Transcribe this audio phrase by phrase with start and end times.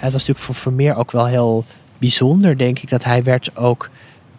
[0.00, 1.64] Het was natuurlijk voor Vermeer ook wel heel
[1.98, 3.90] bijzonder, denk ik, dat hij werd ook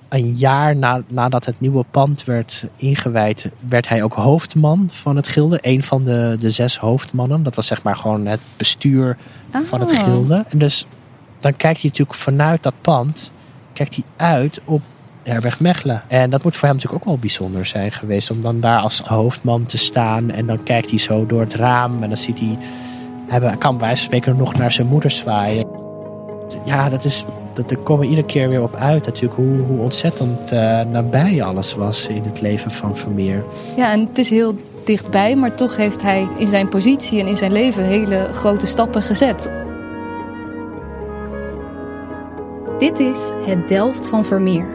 [0.09, 5.27] een jaar na, nadat het nieuwe pand werd ingewijd, werd hij ook hoofdman van het
[5.27, 5.59] gilde.
[5.61, 7.43] Een van de, de zes hoofdmannen.
[7.43, 9.17] Dat was zeg maar gewoon het bestuur
[9.63, 10.03] van het Ah.
[10.03, 10.45] gilde.
[10.49, 10.85] En dus
[11.39, 13.31] dan kijkt hij natuurlijk vanuit dat pand,
[13.73, 14.81] kijkt hij uit op
[15.23, 16.01] Herberg Mechelen.
[16.07, 18.31] En dat moet voor hem natuurlijk ook wel bijzonder zijn geweest.
[18.31, 20.31] Om dan daar als hoofdman te staan.
[20.31, 22.03] En dan kijkt hij zo door het raam.
[22.03, 22.57] En dan ziet hij,
[23.39, 25.65] hij kan bij wijze van spreken nog naar zijn moeder zwaaien.
[26.63, 29.35] Ja, dat is, dat, daar komen we iedere keer weer op uit natuurlijk.
[29.35, 33.43] Hoe, hoe ontzettend eh, nabij alles was in het leven van Vermeer.
[33.75, 34.55] Ja, en het is heel
[34.85, 39.03] dichtbij, maar toch heeft hij in zijn positie en in zijn leven hele grote stappen
[39.03, 39.51] gezet.
[42.77, 44.65] Dit is het Delft van Vermeer.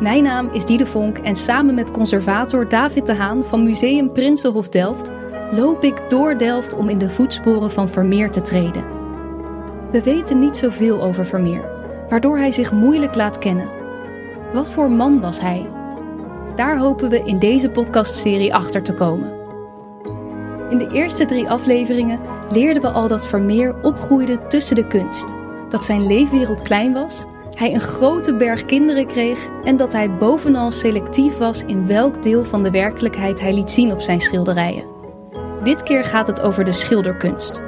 [0.00, 4.68] Mijn naam is Diede Vonk en samen met conservator David de Haan van Museum Prinsenhof
[4.68, 5.10] Delft
[5.50, 8.84] loop ik door Delft om in de voetsporen van Vermeer te treden.
[9.90, 11.64] We weten niet zoveel over Vermeer,
[12.08, 13.68] waardoor hij zich moeilijk laat kennen.
[14.52, 15.68] Wat voor man was hij?
[16.54, 19.32] Daar hopen we in deze podcastserie achter te komen.
[20.68, 22.20] In de eerste drie afleveringen
[22.52, 25.34] leerden we al dat Vermeer opgroeide tussen de kunst.
[25.68, 30.70] Dat zijn leefwereld klein was, hij een grote berg kinderen kreeg en dat hij bovenal
[30.70, 34.99] selectief was in welk deel van de werkelijkheid hij liet zien op zijn schilderijen.
[35.62, 37.62] Dit keer gaat het over de schilderkunst.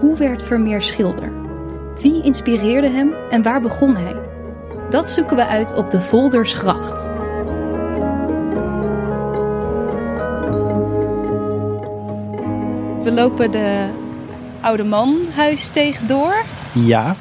[0.00, 1.32] Hoe werd Vermeer schilder?
[2.00, 4.16] Wie inspireerde hem en waar begon hij?
[4.90, 7.04] Dat zoeken we uit op de Voldersgracht.
[13.02, 13.86] We lopen de
[14.60, 16.34] oude manhuisteeg door.
[16.72, 17.16] Ja,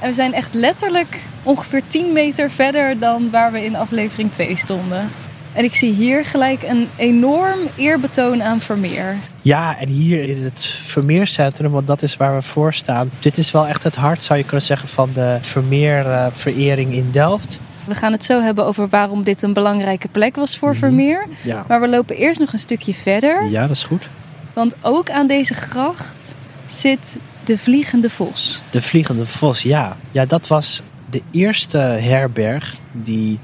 [0.00, 4.56] En we zijn echt letterlijk ongeveer 10 meter verder dan waar we in aflevering 2
[4.56, 5.08] stonden.
[5.52, 9.16] En ik zie hier gelijk een enorm eerbetoon aan Vermeer.
[9.42, 13.10] Ja, en hier in het Vermeercentrum, want dat is waar we voor staan.
[13.20, 17.60] Dit is wel echt het hart, zou je kunnen zeggen, van de Vermeer-verering in Delft.
[17.84, 21.26] We gaan het zo hebben over waarom dit een belangrijke plek was voor Vermeer.
[21.42, 21.64] Ja.
[21.68, 23.48] Maar we lopen eerst nog een stukje verder.
[23.50, 24.08] ja, dat is goed.
[24.52, 26.34] Want ook aan deze gracht
[26.66, 28.62] zit de Vliegende Vos.
[28.70, 29.96] De Vliegende Vos, ja.
[30.10, 33.38] Ja, dat was de eerste herberg die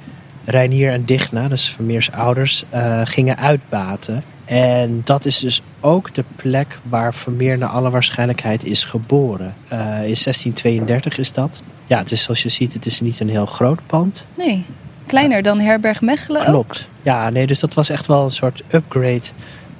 [0.50, 4.22] Reinier en Digna, dus Vermeers ouders, eh, gingen uitbaten.
[4.44, 9.54] En dat is dus ook de plek waar Vermeer naar alle waarschijnlijkheid is geboren.
[9.68, 11.62] Eh, in 1632 is dat.
[11.86, 14.24] Ja, het is zoals je ziet, het is niet een heel groot pand.
[14.36, 14.64] Nee,
[15.06, 16.46] kleiner dan Herberg Mechelen ook.
[16.46, 16.88] Klopt.
[17.02, 19.26] Ja, nee, dus dat was echt wel een soort upgrade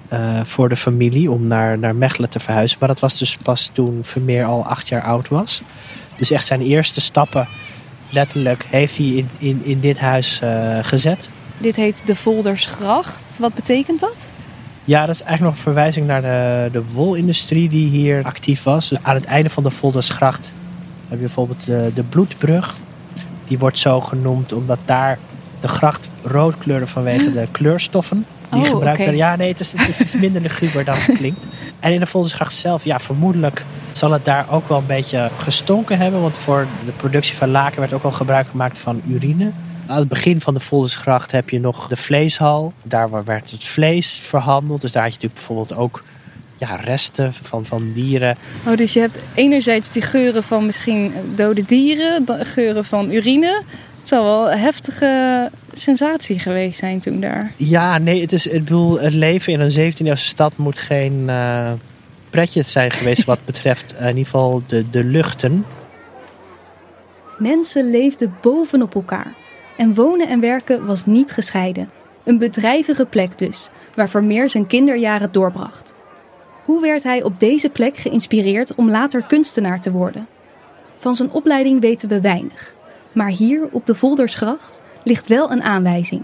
[0.09, 2.77] eh, voor de familie om naar, naar Mechelen te verhuizen.
[2.81, 5.63] Maar dat was dus pas toen Vermeer al acht jaar oud was.
[6.17, 7.49] Dus echt zijn eerste stappen,
[8.11, 11.29] letterlijk, heeft hij in, in, in dit huis eh, gezet.
[11.59, 13.37] Dit heet de Voldersgracht.
[13.39, 14.17] Wat betekent dat?
[14.85, 18.89] Ja, dat is eigenlijk nog een verwijzing naar de, de wolindustrie die hier actief was.
[18.89, 20.53] Dus aan het einde van de Voldersgracht
[21.09, 22.77] heb je bijvoorbeeld de, de Bloedbrug.
[23.45, 25.19] Die wordt zo genoemd omdat daar
[25.61, 29.17] de gracht rood kleurde vanwege de kleurstoffen die Oh, gebruikt.
[29.17, 31.47] Ja, nee, het is, het is iets minder luguber dan het klinkt.
[31.81, 35.99] En in de Voldersgracht zelf, ja, vermoedelijk zal het daar ook wel een beetje gestonken
[35.99, 36.21] hebben.
[36.21, 39.51] Want voor de productie van laken werd ook al gebruik gemaakt van urine.
[39.87, 42.73] Aan het begin van de Voldersgracht heb je nog de vleeshal.
[42.83, 44.81] Daar werd het vlees verhandeld.
[44.81, 46.03] Dus daar had je natuurlijk bijvoorbeeld ook
[46.57, 48.37] ja, resten van, van dieren.
[48.67, 53.63] Oh, dus je hebt enerzijds die geuren van misschien dode dieren, geuren van urine.
[53.99, 57.53] Het zal wel heftige sensatie geweest zijn toen daar.
[57.57, 61.25] Ja, nee, het is, ik bedoel, het leven in een 17e eeuwse stad moet geen
[61.29, 61.73] eh
[62.31, 65.67] pretje zijn geweest wat betreft eh, in ieder geval de, de luchten.
[67.39, 69.35] Mensen leefden bovenop elkaar.
[69.77, 71.91] En wonen en werken was niet gescheiden.
[72.25, 75.95] Een bedrijvige plek dus, waar Vermeer zijn kinderjaren doorbracht.
[76.65, 80.27] Hoe werd hij op deze plek geïnspireerd om later kunstenaar te worden?
[80.99, 82.75] Van zijn opleiding weten we weinig.
[83.13, 86.23] Maar hier op de Voldersgracht ligt wel een aanwijzing.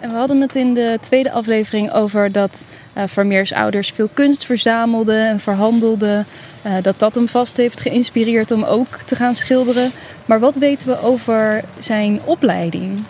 [0.00, 4.44] En we hadden het in de tweede aflevering over dat eh Vermeers ouders veel kunst
[4.44, 6.26] verzamelden en verhandelden.
[6.62, 9.90] eh, dat dat hem vast heeft geïnspireerd om ook te gaan schilderen.
[10.24, 13.00] Maar wat weten we over zijn opleiding?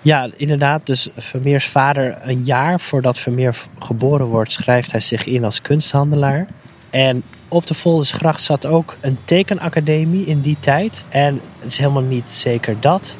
[0.00, 0.86] Ja, inderdaad.
[0.86, 6.46] Dus Vermeers vader, een jaar voordat Vermeer geboren wordt, schrijft hij zich in als kunsthandelaar.
[6.90, 11.04] En op de Voldersgracht zat ook een tekenacademie in die tijd.
[11.08, 13.16] En het is helemaal niet zeker dat.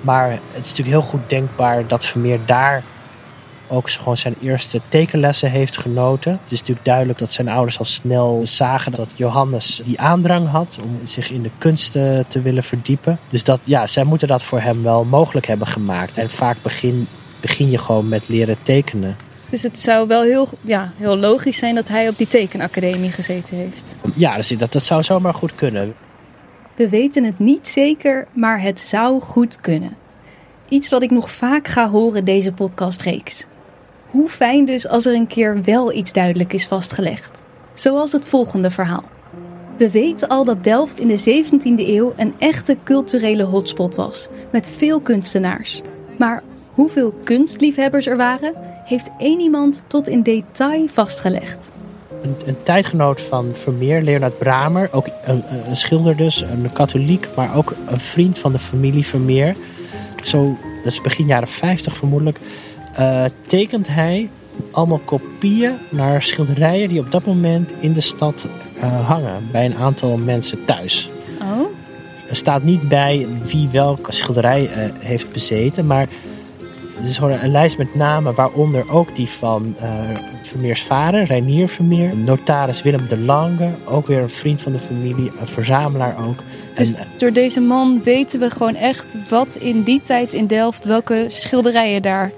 [0.00, 2.82] Maar het is natuurlijk heel goed denkbaar dat Vermeer daar
[3.68, 6.32] ook gewoon zijn eerste tekenlessen heeft genoten.
[6.42, 10.78] Het is natuurlijk duidelijk dat zijn ouders al snel zagen dat Johannes die aandrang had
[10.82, 13.18] om zich in de kunsten te willen verdiepen.
[13.30, 16.18] Dus dat, ja, zij moeten dat voor hem wel mogelijk hebben gemaakt.
[16.18, 17.06] En vaak begin,
[17.40, 19.16] begin je gewoon met leren tekenen.
[19.50, 23.56] Dus het zou wel heel, ja, heel logisch zijn dat hij op die tekenacademie gezeten
[23.56, 23.94] heeft.
[24.14, 25.94] Ja, dus dat, dat zou zomaar goed kunnen.
[26.74, 29.96] We weten het niet zeker, maar het zou goed kunnen.
[30.68, 33.44] Iets wat ik nog vaak ga horen deze podcastreeks.
[34.10, 37.42] Hoe fijn dus als er een keer wel iets duidelijk is vastgelegd.
[37.74, 39.04] Zoals het volgende verhaal.
[39.76, 44.72] We weten al dat Delft in de 17e eeuw een echte culturele hotspot was, met
[44.76, 45.82] veel kunstenaars.
[46.16, 46.42] Maar
[46.72, 48.54] hoeveel kunstliefhebbers er waren,
[48.88, 51.70] heeft één iemand tot in detail vastgelegd.
[52.22, 57.56] Een, een tijdgenoot van Vermeer, Leonard Bramer, ook een, een, schilder dus, een katholiek, maar
[57.56, 59.56] ook een vriend van de familie Vermeer.
[60.22, 62.38] Zo, dat is begin jaren 50 vermoedelijk,
[62.98, 64.30] uh, tekent hij
[64.70, 69.76] allemaal kopieën naar schilderijen die op dat moment in de stad uh, hangen bij een
[69.76, 71.10] aantal mensen thuis.
[71.40, 71.60] Oh.
[72.28, 74.68] Er staat niet bij wie welke schilderij uh,
[74.98, 76.08] heeft bezeten, maar
[77.06, 79.90] is gewoon een lijst met namen, waaronder ook die van uh,
[80.42, 85.32] Vermeers vader, Reinier Vermeer, notaris Willem de Lange, ook weer een vriend van de familie,
[85.40, 86.42] een verzamelaar ook.
[86.74, 90.84] Dus en, door deze man weten we gewoon echt wat in die tijd in Delft,
[90.84, 92.32] welke schilderijen daar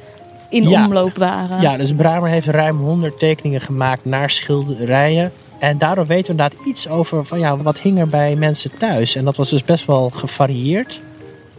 [0.49, 1.61] in ja, omloop waren.
[1.61, 5.33] Ja, dus Bramer heeft ruim 100 tekeningen gemaakt naar schilderijen.
[5.59, 9.15] En daardoor weten we inderdaad iets over van ja, wat hing er bij mensen thuis.
[9.15, 11.01] En dat was dus best wel gevarieerd.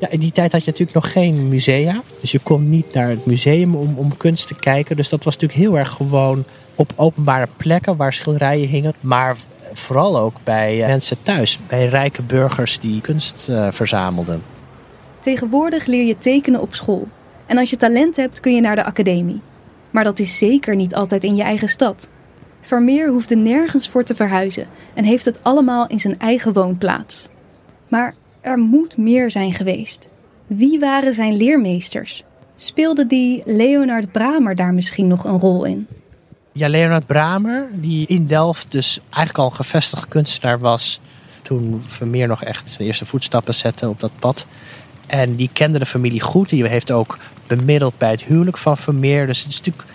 [0.02, 2.02] Ja, in die tijd had je natuurlijk nog geen musea.
[2.22, 4.96] Dus je kon niet naar het museum om, om kunst te kijken.
[4.96, 6.44] Dus dat was natuurlijk heel erg gewoon
[6.76, 8.94] op openbare plekken waar schilderijen hingen.
[9.00, 9.38] Maar
[9.74, 11.60] vooral ook bij mensen thuis.
[11.68, 14.44] Bij rijke burgers die kunst uh, verzamelden.
[15.20, 17.08] Tegenwoordig leer je tekenen op school.
[17.46, 19.42] En als je talent hebt kun je naar de academie.
[19.92, 22.10] Maar dat is zeker niet altijd in je eigen stad.
[22.62, 27.28] Vermeer hoefde nergens voor te verhuizen en heeft het allemaal in zijn eigen woonplaats.
[27.88, 30.10] Maar er moet meer zijn geweest.
[30.48, 32.24] Wie waren zijn leermeesters?
[32.56, 35.88] Speelde die Leonard Bramer daar misschien nog een rol in?
[36.52, 41.00] Ja, Leonard Bramer, die in Delft dus eigenlijk al gevestigd kunstenaar was
[41.42, 44.46] toen Vermeer nog echt zijn eerste voetstappen zette op dat pad.
[45.08, 46.50] En die kende de familie goed.
[46.50, 47.18] Die heeft ook
[47.48, 49.28] bemiddeld bij het huwelijk van Vermeer.
[49.28, 49.88] Dus het is natuurlijk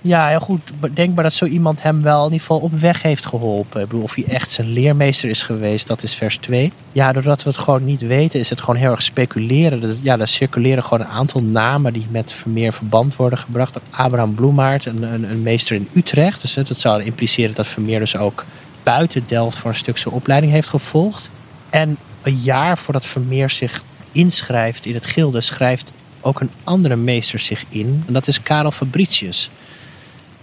[0.00, 0.60] ja, heel goed
[0.92, 3.80] denkbaar dat zo iemand hem wel in ieder geval op weg heeft geholpen.
[3.80, 6.72] Ik bedoel, of hij echt zijn leermeester is geweest, dat is vers 2.
[6.92, 9.98] Ja, doordat we het gewoon niet weten, is het gewoon heel erg speculeren.
[10.02, 13.78] Ja, er circuleren gewoon een aantal namen die met Vermeer verband worden gebracht.
[13.90, 16.40] Abraham Bloemaert, een, een, een meester in Utrecht.
[16.40, 18.44] Dus dat zou impliceren dat Vermeer dus ook
[18.82, 21.30] buiten Delft voor een stuk zijn opleiding heeft gevolgd.
[21.70, 23.82] En een jaar voordat Vermeer zich
[24.12, 28.02] inschrijft in het gilde, schrijft ook een andere meester zich in.
[28.06, 29.50] En dat is Karel Fabricius.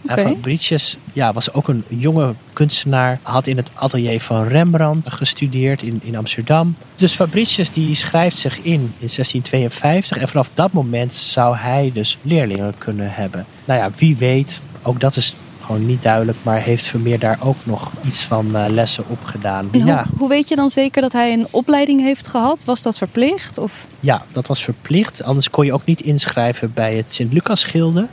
[0.04, 0.24] Okay.
[0.24, 3.20] En Fabricius ja, was ook een jonge kunstenaar.
[3.22, 6.76] Had in het atelier van Rembrandt gestudeerd in, in Amsterdam.
[6.96, 10.18] Dus Fabricius die schrijft zich in in 1652.
[10.18, 13.46] En vanaf dat moment zou hij dus leerlingen kunnen hebben.
[13.66, 15.36] Nou ja, wie weet, ook dat is
[15.68, 16.38] gewoon niet duidelijk.
[16.42, 19.68] Maar heeft Vermeer daar ook nog iets van uh, lessen op gedaan.
[19.72, 20.06] En ja.
[20.10, 22.64] hoe, hoe weet je dan zeker dat hij een opleiding heeft gehad?
[22.64, 23.58] Was dat verplicht?
[23.58, 23.86] Of?
[24.00, 25.24] Ja, dat was verplicht.
[25.24, 28.08] Anders kon je ook niet inschrijven bij het Sint-Lucas-gilde.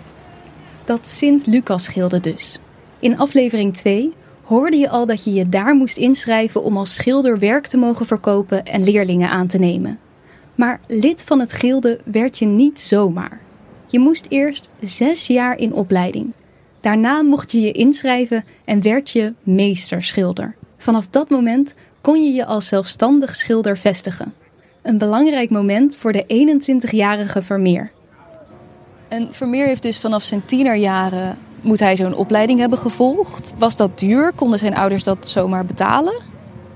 [0.84, 2.58] Dat Sint-Lucas-gilde dus.
[2.98, 7.38] In aflevering 2 hoorde je al dat je je daar moest inschrijven om als schilder
[7.38, 9.98] werk te mogen verkopen en leerlingen aan te nemen.
[10.54, 13.40] Maar lid van het gilde werd je niet zomaar.
[13.86, 16.32] Je moest eerst zes jaar in opleiding.
[16.81, 20.54] Daarna mocht je je inschrijven en werd je meesterschilder.
[20.76, 24.34] Vanaf dat moment kon je je als zelfstandig schilder vestigen.
[24.82, 26.24] Een belangrijk moment voor de
[26.91, 27.91] 21-jarige Vermeer.
[29.14, 33.54] En Vermeer heeft dus vanaf zijn tienerjaren moet hij zo'n opleiding hebben gevolgd.
[33.58, 34.32] Was dat duur?
[34.34, 36.14] Konden zijn ouders dat zomaar betalen?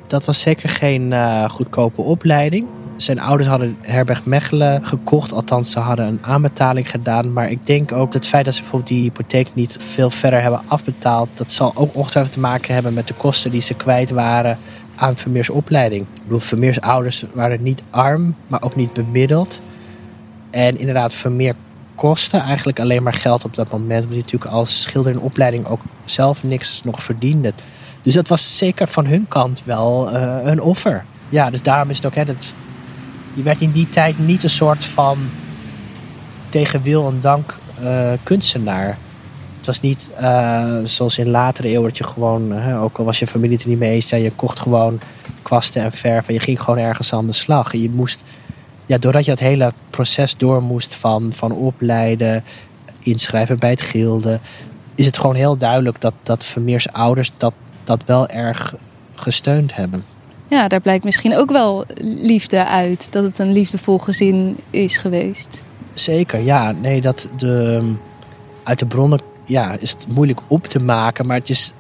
[0.07, 2.66] Dat was zeker geen uh, goedkope opleiding.
[2.97, 5.33] Zijn ouders hadden Herberg Mechelen gekocht.
[5.33, 7.33] Althans, ze hadden een aanbetaling gedaan.
[7.33, 10.61] Maar ik denk ook het feit dat ze bijvoorbeeld die hypotheek niet veel verder hebben
[10.66, 11.28] afbetaald...
[11.35, 14.59] dat zal ook ongetwijfeld te maken hebben met de kosten die ze kwijt waren
[14.95, 16.07] aan Vermeers opleiding.
[16.14, 19.61] Ik bedoel, Vermeers ouders waren niet arm, maar ook niet bemiddeld.
[20.50, 21.54] En inderdaad, Vermeer
[21.99, 24.02] kostte eigenlijk alleen maar geld op dat moment.
[24.02, 27.52] Omdat hij natuurlijk als schilder in opleiding ook zelf niks nog verdiende.
[28.02, 31.05] Dus dat was zeker van hun kant wel uh, een offer.
[31.28, 32.55] Ja, dus daarom is het ook, hè, dat,
[33.35, 35.19] je werd in die tijd niet een soort van
[36.49, 38.99] tegen wil en dank uh, kunstenaar.
[39.57, 43.26] Het was niet uh, zoals in latere eeuwen dat je gewoon, ook al was je
[43.26, 45.00] familie het er niet mee eens, je kocht gewoon
[45.43, 47.73] kwasten en verf en je ging gewoon ergens aan de slag.
[47.73, 48.23] En je moest
[48.88, 52.45] ja, doordat je dat hele proces door moest van, van opleiden,
[52.99, 54.40] inschrijven bij het gilde,
[54.95, 57.52] is het gewoon heel duidelijk dat, dat Vermeers ouders dat,
[57.85, 58.75] dat wel erg
[59.14, 60.04] gesteund hebben.
[60.49, 63.12] Ja, daar blijkt misschien ook wel liefde uit.
[63.12, 65.62] Dat het een liefdevol gezin is geweest.
[65.95, 66.71] Zeker, ja.
[66.71, 67.83] Nee, dat de,
[68.62, 71.26] uit de bronnen ja, is het moeilijk op te maken.
[71.26, 71.73] Maar het is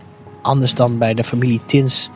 [0.42, 2.10] anders dan bij de familie Tins.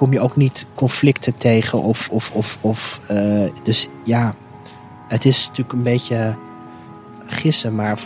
[0.00, 1.82] Kom je ook niet conflicten tegen.
[1.82, 4.34] Of, of, of, of, eh, dus ja,
[5.08, 6.34] het is natuurlijk een beetje
[7.26, 7.74] gissen.
[7.74, 7.98] Maar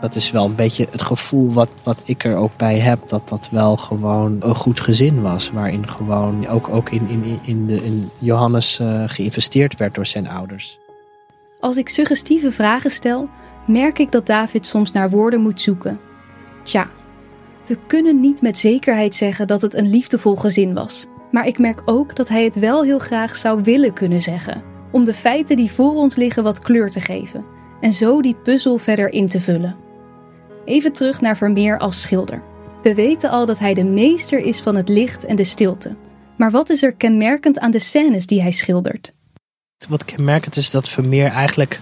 [0.00, 3.08] dat is wel een beetje het gevoel wat, wat ik er ook bij heb.
[3.08, 5.50] Dat dat wel gewoon een goed gezin was.
[5.50, 10.28] Waarin gewoon ook, ook in, in, in, de, in Johannes uh, geïnvesteerd werd door zijn
[10.28, 10.78] ouders.
[11.60, 13.28] Als ik suggestieve vragen stel,
[13.66, 16.00] merk ik dat David soms naar woorden moet zoeken.
[16.62, 16.90] Tja,
[17.66, 21.06] we kunnen niet met zekerheid zeggen dat het een liefdevol gezin was.
[21.30, 24.62] Maar ik merk ook dat hij het wel heel graag zou willen kunnen zeggen.
[24.92, 27.44] Om de feiten die voor ons liggen wat kleur te geven.
[27.80, 29.76] En zo die puzzel verder in te vullen.
[30.64, 32.42] Even terug naar Vermeer als schilder.
[32.82, 35.96] We weten al dat hij de meester is van het licht en de stilte.
[36.36, 39.12] Maar wat is er kenmerkend aan de scènes die hij schildert?
[39.88, 41.80] Wat kenmerkend is dat Vermeer eigenlijk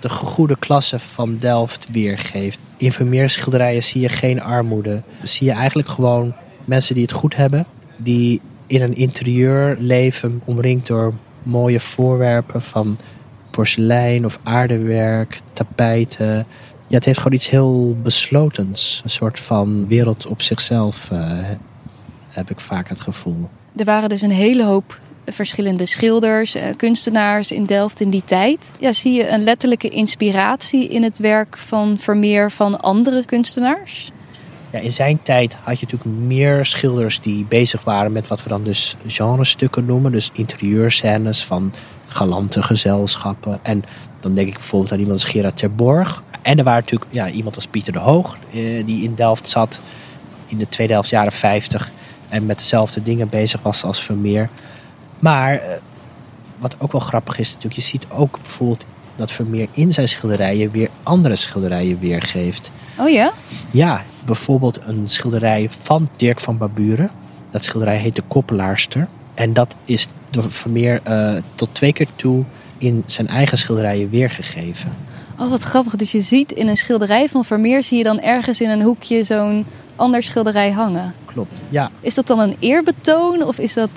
[0.00, 2.58] de goede klasse van Delft weergeeft.
[2.76, 5.02] In Vermeer schilderijen zie je geen armoede.
[5.22, 7.66] Zie je eigenlijk gewoon mensen die het goed hebben.
[7.96, 12.96] Die in een interieur leven omringd door mooie voorwerpen van
[13.50, 16.46] porselein of aardewerk, tapijten.
[16.86, 19.00] Ja, het heeft gewoon iets heel beslotens.
[19.04, 21.38] Een soort van wereld op zichzelf, uh,
[22.26, 23.48] heb ik vaak het gevoel.
[23.76, 28.70] Er waren dus een hele hoop verschillende schilders, eh, kunstenaars in Delft in die tijd.
[28.78, 34.10] Ja, zie je een letterlijke inspiratie in het werk van Vermeer van andere kunstenaars?
[34.82, 38.64] In zijn tijd had je natuurlijk meer schilders die bezig waren met wat we dan
[38.64, 40.12] dus genrestukken noemen.
[40.12, 41.72] Dus interieurscènes van
[42.06, 43.58] galante gezelschappen.
[43.62, 43.84] En
[44.20, 46.22] dan denk ik bijvoorbeeld aan iemand als Gerard Terborg.
[46.42, 49.80] En er waren natuurlijk ja, iemand als Pieter de Hoog, eh, die in Delft zat
[50.46, 51.90] in de tweede helft jaren 50
[52.28, 54.48] en met dezelfde dingen bezig was als Vermeer.
[55.18, 55.76] Maar eh,
[56.58, 60.70] wat ook wel grappig is natuurlijk, je ziet ook bijvoorbeeld dat Vermeer in zijn schilderijen
[60.70, 62.70] weer andere schilderijen weergeeft.
[62.98, 63.32] Oh ja?
[63.70, 67.10] Ja, bijvoorbeeld een schilderij van Dirk van Baburen.
[67.50, 69.08] Dat schilderij heet De Koppelaarster.
[69.34, 72.44] En dat is door Vermeer uh, tot twee keer toe
[72.78, 74.92] in zijn eigen schilderijen weergegeven.
[75.38, 75.96] Oh, wat grappig.
[75.96, 77.82] Dus je ziet in een schilderij van Vermeer...
[77.82, 81.14] zie je dan ergens in een hoekje zo'n ander schilderij hangen.
[81.24, 81.90] Klopt, ja.
[82.00, 83.90] Is dat dan een eerbetoon of is dat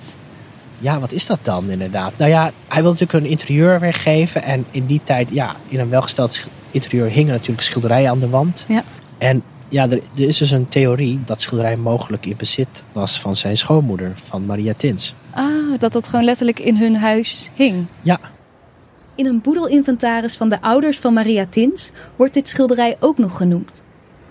[0.79, 2.13] ja, wat is dat dan inderdaad?
[2.17, 4.43] Nou ja, hij wil natuurlijk een interieur weergeven.
[4.43, 8.65] En in die tijd, ja, in een welgesteld interieur hingen natuurlijk schilderijen aan de wand.
[8.67, 8.83] Ja.
[9.17, 13.35] En ja, er, er, is dus een theorie dat schilderij mogelijk in bezit was van
[13.35, 15.15] zijn schoonmoeder, van Maria Tins.
[15.29, 17.85] Ah, dat dat gewoon letterlijk in hun huis hing.
[18.01, 18.19] Ja.
[19.15, 23.81] In een boedelinventaris van de ouders van Maria Tins wordt dit schilderij ook nog genoemd.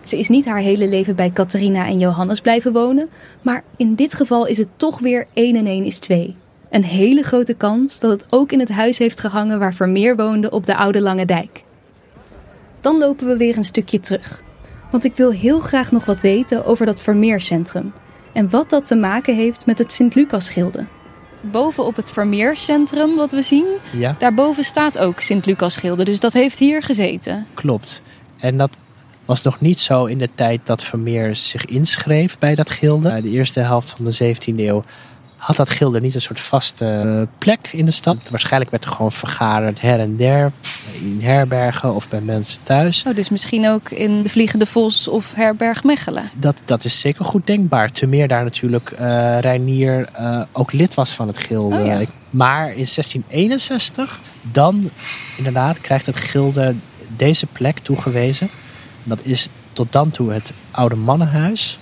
[0.02, 3.08] Ze is niet haar hele leven bij Catharina en Johannes blijven wonen,
[3.42, 6.36] maar in dit geval is het toch weer 1 en 1 is 2.
[6.70, 10.50] Een hele grote kans dat het ook in het huis heeft gehangen waar Vermeer woonde
[10.50, 11.62] op de Oude Lange Dijk.
[12.80, 14.42] Dan lopen we weer een stukje terug.
[14.90, 17.92] Want ik wil heel graag nog wat weten over dat Vermeercentrum.
[18.32, 20.84] En wat dat te maken heeft met het Sint-Lucas-gilde.
[21.40, 24.14] Boven op het Vermeercentrum wat we zien, ja.
[24.18, 26.04] daarboven staat ook Sint-Lucas-gilde.
[26.04, 27.46] Dus dat heeft hier gezeten.
[27.54, 28.02] Klopt.
[28.36, 28.78] En dat
[29.28, 33.20] was nog niet zo in de tijd dat Vermeer zich inschreef bij dat gilde.
[33.22, 34.84] De eerste helft van de 17e eeuw
[35.36, 38.16] had dat gilde niet een soort vaste eh, plek in de stad.
[38.30, 40.52] Waarschijnlijk werd er gewoon vergaderd her en der.
[40.92, 43.04] In herbergen of bij mensen thuis.
[43.06, 46.30] Oh, dus misschien ook in de Vliegende Vos of Herberg Mechelen.
[46.36, 47.92] Dat, dat is zeker goed denkbaar.
[47.92, 51.78] Te meer daar natuurlijk uh, Reinier uh, ook lid was van het gilde.
[51.78, 52.00] Oh, ja.
[52.30, 54.90] Maar in 1661, dan
[55.36, 56.74] inderdaad krijgt het gilde
[57.16, 58.50] deze plek toegewezen.
[59.08, 61.78] Dat is tot dan toe het oude mannenhuis.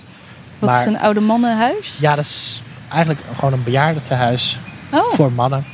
[0.59, 1.97] Wat maar, is een oude mannenhuis?
[1.99, 4.59] Ja, dat is eigenlijk gewoon een bejaardentehuis
[4.91, 5.03] oh.
[5.03, 5.65] voor mannen.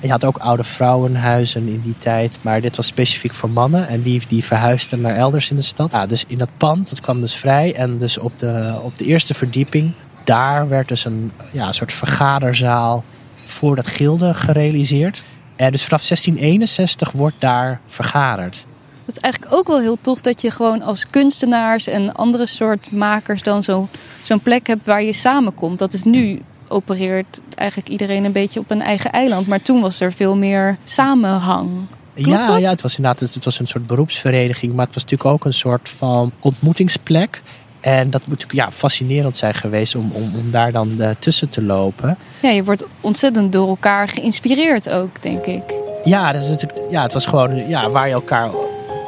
[0.00, 2.38] En je had ook oude vrouwenhuizen in die tijd.
[2.40, 3.88] Maar dit was specifiek voor mannen.
[3.88, 5.92] En die, die verhuisden naar elders in de stad.
[5.92, 7.74] Ja, dus in dat pand, dat kwam dus vrij.
[7.74, 9.92] En dus op de, op de eerste verdieping,
[10.24, 13.04] daar werd dus een, ja, een soort vergaderzaal
[13.44, 15.22] voor dat gilde gerealiseerd.
[15.56, 18.66] En dus vanaf 1661 wordt daar vergaderd.
[19.04, 22.92] Dat is eigenlijk ook wel heel tof dat je gewoon als kunstenaars en andere soort
[22.92, 23.88] makers dan zo,
[24.22, 25.78] zo'n plek hebt waar je samenkomt.
[25.78, 29.46] Dat is nu opereert eigenlijk iedereen een beetje op een eigen eiland.
[29.46, 31.70] Maar toen was er veel meer samenhang.
[32.14, 32.60] Klopt ja, dat?
[32.60, 34.74] ja, het was inderdaad het was een soort beroepsvereniging.
[34.74, 37.42] Maar het was natuurlijk ook een soort van ontmoetingsplek.
[37.80, 41.48] En dat moet natuurlijk ja, fascinerend zijn geweest om, om, om daar dan uh, tussen
[41.48, 42.16] te lopen.
[42.42, 45.62] Ja, je wordt ontzettend door elkaar geïnspireerd ook, denk ik.
[46.04, 48.50] Ja, dat is natuurlijk, ja het was gewoon ja, waar je elkaar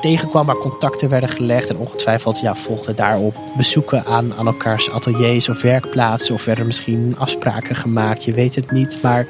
[0.06, 1.70] tegenkwam, waar contacten werden gelegd.
[1.70, 6.34] En ongetwijfeld ja, volgden daarop bezoeken aan, aan elkaars ateliers of werkplaatsen.
[6.34, 9.02] Of werden misschien afspraken gemaakt, je weet het niet.
[9.02, 9.26] Maar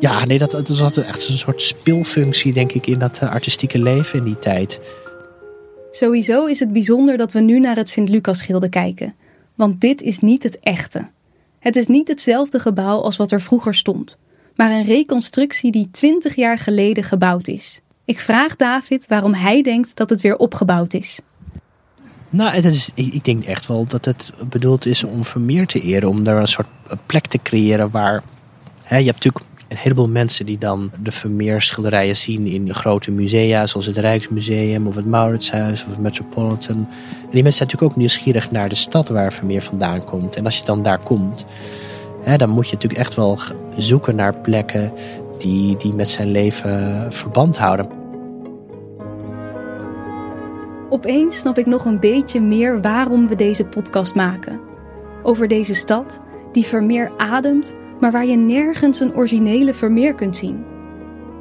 [0.00, 3.78] ja, nee, dat, dat was echt een soort speelfunctie, denk ik, in dat uh, artistieke
[3.78, 4.80] leven in die tijd.
[5.90, 9.14] Sowieso is het bijzonder dat we nu naar het Sint-Lucas-schilde kijken,
[9.54, 11.06] want dit is niet het echte.
[11.58, 14.18] Het is niet hetzelfde gebouw als wat er vroeger stond,
[14.54, 17.80] maar een reconstructie die 20 jaar geleden gebouwd is.
[18.04, 21.20] Ik vraag David waarom hij denkt dat het weer opgebouwd is.
[22.30, 26.08] Nou, het is, ik denk echt wel dat het bedoeld is om Vermeer te eren.
[26.08, 26.66] Om daar een soort
[27.06, 28.22] plek te creëren waar...
[28.82, 32.74] Hè, je hebt natuurlijk een heleboel mensen die dan de Vermeer schilderijen zien in de
[32.74, 33.66] grote musea.
[33.66, 36.76] Zoals het Rijksmuseum of het Mauritshuis of het Metropolitan.
[36.76, 36.88] En
[37.30, 40.36] die mensen zijn natuurlijk ook nieuwsgierig naar de stad waar Vermeer vandaan komt.
[40.36, 41.46] En als je dan daar komt,
[42.22, 43.38] hè, dan moet je natuurlijk echt wel
[43.76, 44.92] zoeken naar plekken
[45.44, 47.88] die, die met zijn leven verband houden.
[50.90, 54.60] Opeens snap ik nog een beetje meer waarom we deze podcast maken.
[55.22, 56.18] Over deze stad
[56.52, 60.64] die Vermeer ademt, maar waar je nergens een originele Vermeer kunt zien.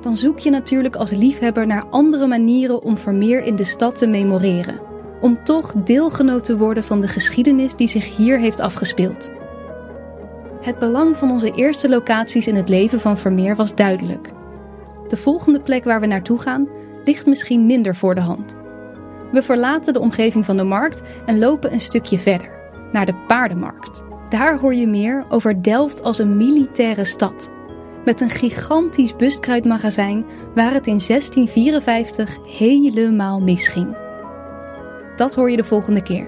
[0.02, 4.08] Dan zoek je natuurlijk als liefhebber naar andere manieren om Vermeer in de stad te
[4.08, 4.80] memoreren.
[5.22, 9.32] Om toch deelgenoot te worden van de geschiedenis die zich hier heeft afgespeeld.
[10.64, 14.32] Het belang van onze eerste locaties in het leven van Vermeer was duidelijk.
[15.08, 16.68] De volgende plek waar we naartoe gaan
[17.06, 18.56] ligt misschien minder voor de hand.
[19.32, 22.50] We verlaten de omgeving van de markt en lopen een stukje verder,
[22.92, 24.04] naar de paardenmarkt.
[24.30, 27.52] Daar hoor je meer over Delft als een militaire stad.
[28.06, 33.98] Met een gigantisch bustkruidmagazijn waar het in 1654 helemaal misging.
[35.16, 36.28] Dat hoor je de volgende keer.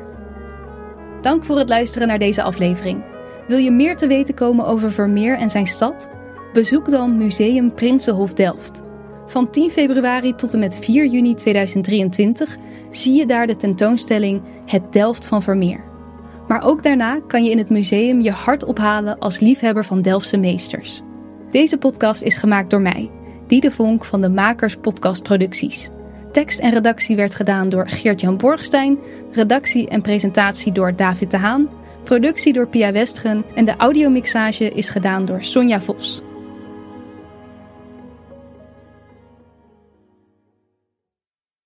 [1.22, 3.15] Dank voor het luisteren naar deze aflevering.
[3.48, 6.10] Wil je meer te weten komen over Vermeer en zijn stad?
[6.54, 8.82] Bezoek dan Museum Prinsenhof Delft.
[9.28, 12.58] Van 10 februari tot en met 4 juni 2023
[12.90, 15.84] zie je daar de tentoonstelling Het Delft van Vermeer.
[16.48, 20.38] Maar ook daarna kan je in het museum je hart ophalen als liefhebber van Delftse
[20.38, 21.02] meesters.
[21.52, 23.12] Deze podcast is gemaakt door mij,
[23.48, 25.90] Diede Vonk van de Makers Podcast Producties.
[26.32, 28.98] Tekst en redactie werd gedaan door Geert-Jan Borgstein,
[29.32, 31.70] redactie en presentatie door David de Haan,
[32.06, 36.22] productie door Pia Westgen en de audiomixage is gedaan door Sonja Vos.